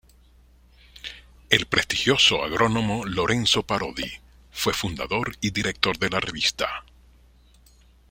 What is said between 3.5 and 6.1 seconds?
Parodi fue fundador y director de